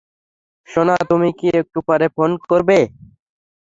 শোনো, 0.67 0.95
তুমি 1.09 1.29
কি 1.39 1.47
একটু 1.61 1.79
পরে 1.87 2.07
ফোন 2.15 2.29
করবে। 2.49 2.77